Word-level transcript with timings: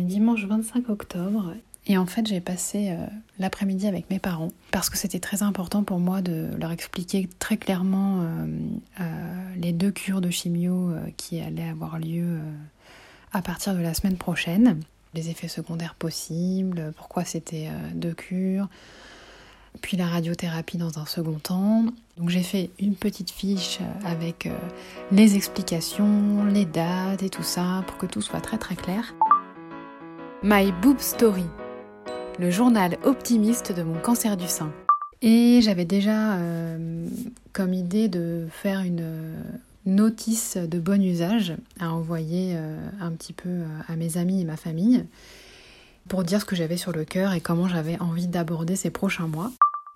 est 0.00 0.04
dimanche 0.04 0.44
25 0.44 0.88
octobre 0.88 1.54
et 1.86 1.96
en 1.96 2.06
fait 2.06 2.26
j'ai 2.26 2.40
passé 2.40 2.90
euh, 2.90 3.06
l'après-midi 3.38 3.86
avec 3.86 4.10
mes 4.10 4.18
parents 4.18 4.52
parce 4.70 4.90
que 4.90 4.98
c'était 4.98 5.20
très 5.20 5.42
important 5.42 5.82
pour 5.82 5.98
moi 5.98 6.22
de 6.22 6.48
leur 6.58 6.72
expliquer 6.72 7.28
très 7.38 7.56
clairement 7.56 8.20
euh, 8.20 8.46
euh, 9.00 9.54
les 9.56 9.72
deux 9.72 9.90
cures 9.90 10.20
de 10.20 10.30
chimio 10.30 10.92
qui 11.16 11.40
allaient 11.40 11.68
avoir 11.68 11.98
lieu 11.98 12.38
à 13.32 13.42
partir 13.42 13.74
de 13.74 13.80
la 13.80 13.94
semaine 13.94 14.16
prochaine, 14.16 14.80
les 15.14 15.30
effets 15.30 15.48
secondaires 15.48 15.94
possibles, 15.94 16.92
pourquoi 16.96 17.24
c'était 17.24 17.68
deux 17.94 18.12
cures, 18.12 18.68
puis 19.82 19.96
la 19.96 20.06
radiothérapie 20.06 20.78
dans 20.78 20.98
un 20.98 21.06
second 21.06 21.38
temps. 21.38 21.84
Donc 22.16 22.28
j'ai 22.28 22.42
fait 22.42 22.70
une 22.80 22.96
petite 22.96 23.30
fiche 23.30 23.78
avec 24.04 24.48
les 25.12 25.36
explications, 25.36 26.44
les 26.44 26.64
dates 26.64 27.22
et 27.22 27.30
tout 27.30 27.44
ça 27.44 27.84
pour 27.86 27.98
que 27.98 28.06
tout 28.06 28.20
soit 28.20 28.40
très 28.40 28.58
très 28.58 28.74
clair. 28.74 29.14
My 30.42 30.72
Boob 30.80 31.00
Story, 31.00 31.44
le 32.38 32.50
journal 32.50 32.96
optimiste 33.04 33.72
de 33.72 33.82
mon 33.82 33.98
cancer 34.00 34.38
du 34.38 34.48
sein. 34.48 34.72
Et 35.20 35.60
j'avais 35.60 35.84
déjà 35.84 36.36
euh, 36.38 37.06
comme 37.52 37.74
idée 37.74 38.08
de 38.08 38.46
faire 38.50 38.80
une 38.80 39.04
notice 39.84 40.56
de 40.56 40.78
bon 40.78 41.02
usage 41.02 41.52
à 41.78 41.92
envoyer 41.92 42.54
euh, 42.54 42.78
un 43.02 43.10
petit 43.10 43.34
peu 43.34 43.50
euh, 43.50 43.66
à 43.86 43.96
mes 43.96 44.16
amis 44.16 44.40
et 44.40 44.44
ma 44.46 44.56
famille 44.56 45.04
pour 46.08 46.24
dire 46.24 46.40
ce 46.40 46.46
que 46.46 46.56
j'avais 46.56 46.78
sur 46.78 46.92
le 46.92 47.04
cœur 47.04 47.34
et 47.34 47.42
comment 47.42 47.68
j'avais 47.68 48.00
envie 48.00 48.26
d'aborder 48.26 48.76
ces 48.76 48.88
prochains 48.88 49.26
mois. 49.26 49.52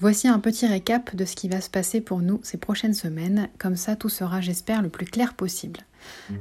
Voici 0.00 0.28
un 0.28 0.38
petit 0.38 0.66
récap 0.66 1.16
de 1.16 1.24
ce 1.24 1.34
qui 1.34 1.48
va 1.48 1.60
se 1.60 1.68
passer 1.68 2.00
pour 2.00 2.20
nous 2.20 2.38
ces 2.44 2.56
prochaines 2.56 2.94
semaines, 2.94 3.48
comme 3.58 3.74
ça 3.74 3.96
tout 3.96 4.08
sera 4.08 4.40
j'espère 4.40 4.80
le 4.80 4.88
plus 4.88 5.06
clair 5.06 5.34
possible. 5.34 5.80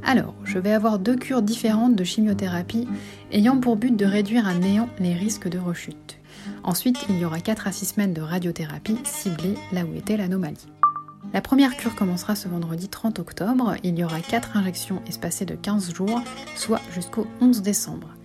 Alors, 0.03 0.35
je 0.43 0.59
vais 0.59 0.73
avoir 0.73 0.99
deux 0.99 1.15
cures 1.15 1.41
différentes 1.41 1.95
de 1.95 2.03
chimiothérapie 2.03 2.87
ayant 3.31 3.59
pour 3.59 3.75
but 3.75 3.95
de 3.95 4.05
réduire 4.05 4.47
à 4.47 4.53
néant 4.53 4.89
les 4.99 5.15
risques 5.15 5.47
de 5.47 5.57
rechute. 5.57 6.19
Ensuite, 6.63 6.99
il 7.09 7.17
y 7.17 7.25
aura 7.25 7.39
4 7.39 7.65
à 7.65 7.71
6 7.71 7.85
semaines 7.85 8.13
de 8.13 8.21
radiothérapie 8.21 8.99
ciblée 9.03 9.55
là 9.71 9.85
où 9.85 9.95
était 9.95 10.17
l'anomalie. 10.17 10.67
La 11.33 11.41
première 11.41 11.75
cure 11.75 11.95
commencera 11.95 12.35
ce 12.35 12.47
vendredi 12.47 12.89
30 12.89 13.17
octobre. 13.17 13.75
Il 13.83 13.97
y 13.97 14.03
aura 14.03 14.19
4 14.21 14.55
injections 14.55 15.01
espacées 15.07 15.45
de 15.45 15.55
15 15.55 15.95
jours, 15.95 16.21
soit 16.55 16.81
jusqu'au 16.93 17.25
11 17.41 17.63
décembre. 17.63 18.16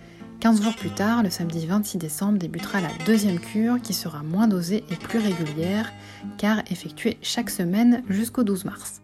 15 0.43 0.61
jours 0.61 0.75
plus 0.75 0.89
tard, 0.89 1.23
le 1.23 1.29
samedi 1.29 1.65
26 1.65 1.99
décembre, 1.99 2.37
débutera 2.37 2.81
la 2.81 2.89
deuxième 3.05 3.39
cure 3.39 3.81
qui 3.81 3.93
sera 3.93 4.23
moins 4.23 4.49
dosée 4.49 4.83
et 4.91 4.97
plus 4.97 5.19
régulière 5.19 5.93
car 6.37 6.59
effectuée 6.69 7.17
chaque 7.21 7.49
semaine 7.49 8.03
jusqu'au 8.09 8.43
12 8.43 8.65
mars. 8.65 9.01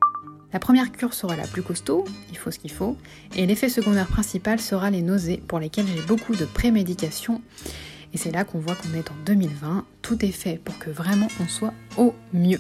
La 0.52 0.59
première 0.59 0.92
cure 0.92 1.14
sera 1.14 1.38
la 1.38 1.48
plus 1.48 1.62
costaud, 1.62 2.04
il 2.30 2.38
faut 2.38 2.52
ce 2.52 2.59
qu'il 2.59 2.73
faut, 2.73 2.98
et 3.38 3.46
l'effet 3.46 3.70
secondaire 3.70 4.08
principal 4.08 4.59
sera 4.59 4.90
les 4.90 5.02
nausées 5.02 5.42
pour 5.48 5.59
lesquelles 5.59 5.88
j'ai 5.88 6.02
beaucoup 6.02 6.36
de 6.36 6.44
prémédication. 6.44 7.42
Et 8.14 8.18
c'est 8.18 8.31
là 8.31 8.44
qu'on 8.44 8.59
voit 8.59 8.76
qu'on 8.76 8.94
est 8.94 9.09
en 9.09 9.16
2020, 9.26 9.86
tout 10.02 10.26
est 10.26 10.34
fait 10.34 10.59
pour 10.62 10.78
que 10.78 10.90
vraiment 10.90 11.30
on 11.40 11.48
soit 11.48 11.74
au 11.96 12.14
mieux. 12.34 12.59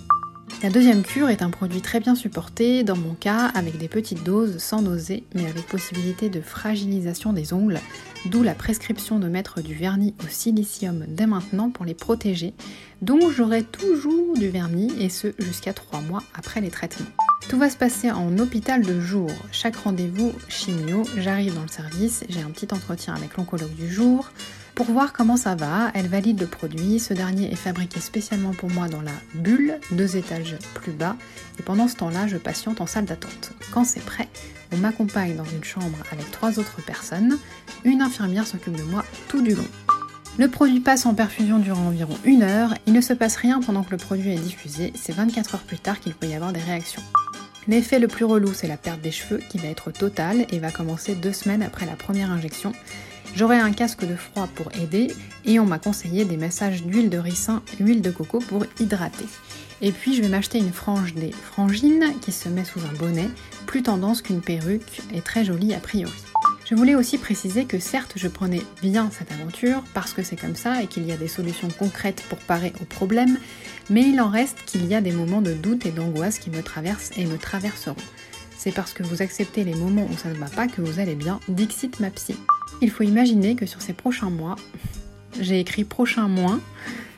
La 0.61 0.69
deuxième 0.69 1.03
cure 1.03 1.29
est 1.29 1.41
un 1.41 1.51
produit 1.51 1.79
très 1.79 2.01
bien 2.01 2.15
supporté, 2.15 2.83
dans 2.83 2.97
mon 2.97 3.13
cas 3.13 3.45
avec 3.55 3.77
des 3.77 3.87
petites 3.87 4.25
doses 4.25 4.57
sans 4.57 4.81
nausée, 4.81 5.23
mais 5.33 5.45
avec 5.47 5.65
possibilité 5.65 6.29
de 6.29 6.41
fragilisation 6.41 7.31
des 7.31 7.53
ongles, 7.53 7.79
d'où 8.25 8.43
la 8.43 8.55
prescription 8.55 9.19
de 9.19 9.29
mettre 9.29 9.61
du 9.61 9.73
vernis 9.73 10.15
au 10.21 10.27
silicium 10.27 11.05
dès 11.07 11.27
maintenant 11.27 11.69
pour 11.69 11.85
les 11.85 11.93
protéger, 11.93 12.53
dont 13.01 13.29
j'aurai 13.29 13.63
toujours 13.63 14.37
du 14.37 14.49
vernis 14.49 14.91
et 14.99 15.07
ce 15.07 15.27
jusqu'à 15.39 15.71
3 15.71 16.01
mois 16.01 16.23
après 16.33 16.59
les 16.59 16.69
traitements. 16.69 17.07
Tout 17.47 17.57
va 17.57 17.69
se 17.69 17.77
passer 17.77 18.11
en 18.11 18.37
hôpital 18.37 18.81
de 18.81 18.99
jour. 18.99 19.31
Chaque 19.53 19.77
rendez-vous 19.77 20.33
chimio, 20.49 21.03
j'arrive 21.17 21.55
dans 21.55 21.61
le 21.61 21.69
service, 21.69 22.25
j'ai 22.27 22.41
un 22.41 22.51
petit 22.51 22.67
entretien 22.73 23.13
avec 23.13 23.37
l'oncologue 23.37 23.75
du 23.75 23.89
jour, 23.89 24.29
pour 24.79 24.91
voir 24.91 25.11
comment 25.11 25.35
ça 25.35 25.55
va, 25.55 25.91
elle 25.93 26.07
valide 26.07 26.39
le 26.39 26.47
produit. 26.47 27.01
Ce 27.01 27.13
dernier 27.13 27.51
est 27.51 27.57
fabriqué 27.57 27.99
spécialement 27.99 28.53
pour 28.53 28.69
moi 28.69 28.87
dans 28.87 29.01
la 29.01 29.11
bulle, 29.33 29.77
deux 29.91 30.15
étages 30.15 30.55
plus 30.73 30.93
bas. 30.93 31.17
Et 31.59 31.63
pendant 31.63 31.89
ce 31.89 31.97
temps-là, 31.97 32.27
je 32.27 32.37
patiente 32.37 32.79
en 32.79 32.87
salle 32.87 33.03
d'attente. 33.03 33.51
Quand 33.73 33.83
c'est 33.83 33.99
prêt, 33.99 34.29
on 34.71 34.77
m'accompagne 34.77 35.35
dans 35.35 35.43
une 35.43 35.65
chambre 35.65 35.97
avec 36.13 36.31
trois 36.31 36.59
autres 36.59 36.81
personnes. 36.81 37.37
Une 37.83 38.01
infirmière 38.01 38.47
s'occupe 38.47 38.77
de 38.77 38.83
moi 38.83 39.03
tout 39.27 39.41
du 39.41 39.53
long. 39.53 39.67
Le 40.37 40.47
produit 40.47 40.79
passe 40.79 41.05
en 41.05 41.13
perfusion 41.13 41.59
durant 41.59 41.87
environ 41.87 42.17
une 42.23 42.43
heure. 42.43 42.73
Il 42.87 42.93
ne 42.93 43.01
se 43.01 43.11
passe 43.11 43.35
rien 43.35 43.59
pendant 43.59 43.83
que 43.83 43.91
le 43.91 43.97
produit 43.97 44.31
est 44.31 44.39
diffusé. 44.39 44.93
C'est 44.95 45.11
24 45.11 45.55
heures 45.55 45.63
plus 45.63 45.79
tard 45.79 45.99
qu'il 45.99 46.13
peut 46.13 46.27
y 46.27 46.35
avoir 46.35 46.53
des 46.53 46.61
réactions. 46.61 47.03
L'effet 47.67 47.99
le 47.99 48.07
plus 48.07 48.23
relou, 48.23 48.53
c'est 48.53 48.69
la 48.69 48.77
perte 48.77 49.01
des 49.01 49.11
cheveux 49.11 49.41
qui 49.49 49.57
va 49.57 49.67
être 49.67 49.91
totale 49.91 50.45
et 50.51 50.59
va 50.59 50.71
commencer 50.71 51.15
deux 51.15 51.33
semaines 51.33 51.63
après 51.63 51.85
la 51.85 51.97
première 51.97 52.31
injection. 52.31 52.71
J'aurai 53.35 53.57
un 53.57 53.71
casque 53.71 54.05
de 54.05 54.15
froid 54.15 54.47
pour 54.55 54.71
aider 54.75 55.13
et 55.45 55.59
on 55.59 55.65
m'a 55.65 55.79
conseillé 55.79 56.25
des 56.25 56.37
massages 56.37 56.83
d'huile 56.83 57.09
de 57.09 57.17
ricin, 57.17 57.61
huile 57.79 58.01
de 58.01 58.11
coco 58.11 58.39
pour 58.39 58.65
hydrater. 58.79 59.25
Et 59.81 59.91
puis 59.91 60.15
je 60.15 60.21
vais 60.21 60.27
m'acheter 60.27 60.57
une 60.57 60.73
frange 60.73 61.13
des 61.13 61.31
frangines 61.31 62.13
qui 62.21 62.31
se 62.31 62.49
met 62.49 62.65
sous 62.65 62.79
un 62.79 62.97
bonnet, 62.97 63.29
plus 63.65 63.83
tendance 63.83 64.21
qu'une 64.21 64.41
perruque 64.41 65.01
et 65.13 65.21
très 65.21 65.45
jolie 65.45 65.73
a 65.73 65.79
priori. 65.79 66.11
Je 66.69 66.75
voulais 66.75 66.95
aussi 66.95 67.17
préciser 67.17 67.65
que 67.65 67.79
certes 67.79 68.13
je 68.15 68.27
prenais 68.27 68.61
bien 68.81 69.09
cette 69.11 69.31
aventure 69.31 69.83
parce 69.93 70.13
que 70.13 70.21
c'est 70.21 70.35
comme 70.35 70.55
ça 70.55 70.83
et 70.83 70.87
qu'il 70.87 71.05
y 71.05 71.11
a 71.11 71.17
des 71.17 71.27
solutions 71.27 71.69
concrètes 71.69 72.23
pour 72.29 72.37
parer 72.39 72.73
aux 72.81 72.85
problèmes, 72.85 73.39
mais 73.89 74.01
il 74.01 74.19
en 74.21 74.29
reste 74.29 74.57
qu'il 74.65 74.85
y 74.85 74.93
a 74.93 75.01
des 75.01 75.11
moments 75.11 75.41
de 75.41 75.53
doute 75.53 75.85
et 75.85 75.91
d'angoisse 75.91 76.39
qui 76.39 76.49
me 76.49 76.61
traversent 76.61 77.11
et 77.15 77.25
me 77.25 77.37
traverseront. 77.37 77.95
C'est 78.57 78.73
parce 78.73 78.93
que 78.93 79.03
vous 79.03 79.21
acceptez 79.21 79.63
les 79.63 79.73
moments 79.73 80.07
où 80.11 80.17
ça 80.17 80.29
ne 80.29 80.35
va 80.35 80.47
pas 80.47 80.67
que 80.67 80.81
vous 80.81 80.99
allez 80.99 81.15
bien, 81.15 81.39
dixit 81.47 81.99
ma 81.99 82.09
psy. 82.11 82.35
Il 82.81 82.89
faut 82.89 83.03
imaginer 83.03 83.55
que 83.55 83.65
sur 83.65 83.81
ces 83.81 83.93
prochains 83.93 84.29
mois, 84.29 84.55
j'ai 85.39 85.59
écrit 85.59 85.83
prochain 85.83 86.27
moins, 86.27 86.59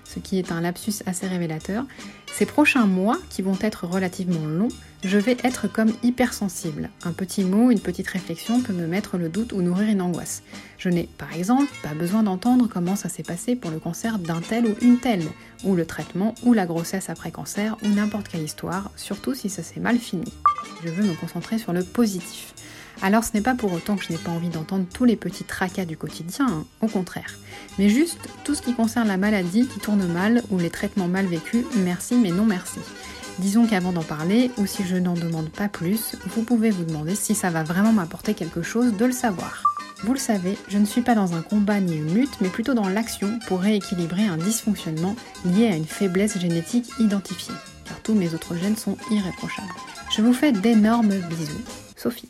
ce 0.04 0.20
qui 0.20 0.38
est 0.38 0.52
un 0.52 0.62
lapsus 0.62 1.04
assez 1.06 1.28
révélateur, 1.28 1.86
ces 2.34 2.46
prochains 2.46 2.86
mois, 2.86 3.18
qui 3.30 3.42
vont 3.42 3.58
être 3.62 3.86
relativement 3.86 4.46
longs, 4.46 4.70
je 5.04 5.18
vais 5.18 5.38
être 5.44 5.68
comme 5.68 5.92
hypersensible. 6.04 6.90
Un 7.04 7.12
petit 7.12 7.44
mot, 7.44 7.72
une 7.72 7.80
petite 7.80 8.08
réflexion 8.08 8.62
peut 8.62 8.74
me 8.74 8.88
mettre 8.88 9.18
le 9.18 9.30
doute 9.30 9.52
ou 9.52 9.62
nourrir 9.62 9.90
une 9.90 10.02
angoisse. 10.02 10.44
Je 10.78 10.90
n'ai, 10.90 11.10
par 11.18 11.34
exemple, 11.34 11.72
pas 11.84 11.94
besoin 11.94 12.24
d'entendre 12.24 12.68
comment 12.72 12.96
ça 12.96 13.10
s'est 13.10 13.24
passé 13.24 13.56
pour 13.56 13.72
le 13.72 13.80
cancer 13.80 14.20
d'un 14.20 14.42
tel 14.42 14.66
ou 14.66 14.76
une 14.82 15.00
telle, 15.00 15.26
ou 15.64 15.76
le 15.76 15.86
traitement, 15.86 16.36
ou 16.44 16.54
la 16.54 16.66
grossesse 16.66 17.10
après 17.10 17.32
cancer, 17.32 17.78
ou 17.84 17.88
n'importe 17.88 18.28
quelle 18.28 18.44
histoire, 18.44 18.92
surtout 18.96 19.34
si 19.34 19.50
ça 19.50 19.64
s'est 19.64 19.80
mal 19.80 19.98
fini. 19.98 20.32
Je 20.84 20.90
veux 20.90 21.04
me 21.04 21.16
concentrer 21.16 21.58
sur 21.58 21.74
le 21.74 21.84
positif. 21.84 22.54
Alors 23.04 23.24
ce 23.24 23.32
n'est 23.34 23.42
pas 23.42 23.56
pour 23.56 23.74
autant 23.74 23.96
que 23.96 24.04
je 24.04 24.12
n'ai 24.12 24.18
pas 24.18 24.32
envie 24.32 24.50
d'entendre 24.50 24.86
tous 24.94 25.06
les 25.06 25.16
petits 25.16 25.44
tracas 25.44 25.86
du 25.86 25.98
quotidien, 25.98 26.48
hein, 26.48 26.66
au 26.82 26.88
contraire. 26.88 27.38
Mais 27.80 27.90
juste 27.90 28.20
tout 28.44 28.54
ce 28.54 28.62
qui 28.62 28.74
concerne 28.74 29.08
la 29.08 29.18
maladie 29.18 29.68
qui 29.68 29.80
tourne 29.80 30.06
mal 30.06 30.44
ou 30.52 30.60
les 30.60 30.70
traitements 30.70 31.08
mal 31.08 31.26
vécus, 31.26 31.66
merci 31.78 32.16
mais 32.16 32.32
non 32.32 32.46
merci. 32.46 32.80
Disons 33.40 33.66
qu'avant 33.66 33.92
d'en 33.92 34.04
parler, 34.04 34.52
ou 34.58 34.68
si 34.68 34.86
je 34.86 34.98
n'en 34.98 35.14
demande 35.14 35.50
pas 35.50 35.68
plus, 35.68 36.16
vous 36.28 36.44
pouvez 36.44 36.70
vous 36.70 36.84
demander 36.84 37.16
si 37.16 37.34
ça 37.34 37.50
va 37.50 37.64
vraiment 37.64 37.94
m'apporter 37.94 38.34
quelque 38.34 38.62
chose 38.62 38.94
de 38.94 39.06
le 39.06 39.12
savoir. 39.12 39.64
Vous 40.04 40.14
le 40.14 40.20
savez, 40.20 40.58
je 40.68 40.78
ne 40.78 40.86
suis 40.86 41.02
pas 41.02 41.16
dans 41.16 41.34
un 41.34 41.42
combat 41.42 41.80
ni 41.80 41.96
une 41.96 42.14
lutte, 42.14 42.42
mais 42.42 42.50
plutôt 42.50 42.74
dans 42.74 42.90
l'action 42.90 43.40
pour 43.48 43.62
rééquilibrer 43.62 44.26
un 44.26 44.38
dysfonctionnement 44.38 45.16
lié 45.46 45.68
à 45.68 45.76
une 45.76 45.86
faiblesse 45.86 46.40
génétique 46.40 46.90
identifiée, 47.00 47.56
car 47.86 48.00
tous 48.02 48.14
mes 48.14 48.34
autres 48.34 48.56
gènes 48.56 48.78
sont 48.78 48.98
irréprochables. 49.12 49.74
Je 50.16 50.22
vous 50.22 50.34
fais 50.34 50.52
d'énormes 50.52 51.16
bisous. 51.30 51.62
Sophie. 51.96 52.30